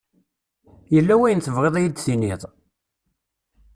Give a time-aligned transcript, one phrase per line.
[0.93, 2.41] Yella wayen tebɣiḍ ad yi-d-tiniḍ?